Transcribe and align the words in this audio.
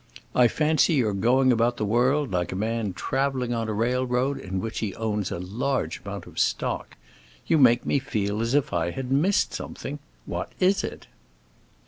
I 0.33 0.47
fancy 0.47 0.93
you 0.93 1.13
going 1.13 1.51
about 1.51 1.77
the 1.77 1.85
world 1.85 2.31
like 2.31 2.51
a 2.51 2.55
man 2.55 2.93
traveling 2.93 3.53
on 3.53 3.69
a 3.69 3.71
railroad 3.71 4.39
in 4.39 4.59
which 4.59 4.79
he 4.79 4.95
owns 4.95 5.29
a 5.29 5.37
large 5.37 5.99
amount 6.03 6.25
of 6.25 6.39
stock. 6.39 6.95
You 7.45 7.59
make 7.59 7.85
me 7.85 7.99
feel 7.99 8.41
as 8.41 8.55
if 8.55 8.73
I 8.73 8.89
had 8.89 9.11
missed 9.11 9.53
something. 9.53 9.99
What 10.25 10.53
is 10.59 10.83
it?" 10.83 11.05